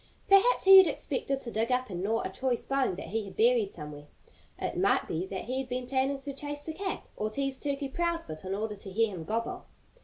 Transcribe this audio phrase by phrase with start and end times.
[0.27, 3.37] Perhaps he had expected to dig up and gnaw a choice bone that he had
[3.37, 4.07] buried somewhere.
[4.57, 7.87] It might be that he had been planning to chase the cat, or tease Turkey
[7.87, 9.65] Proudfoot in order to hear him gobble.